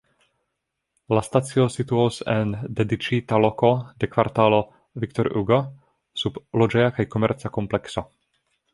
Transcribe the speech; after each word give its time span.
La 1.15 1.21
stacio 1.27 1.65
situos 1.73 2.17
en 2.37 2.55
dediĉita 2.81 3.41
loko 3.45 3.71
de 4.05 4.11
kvartalo 4.15 4.63
Victor-Hugo, 5.05 5.63
sub 6.25 6.45
loĝeja 6.63 6.93
kaj 7.01 7.11
komerca 7.17 7.57
komplekso. 7.61 8.11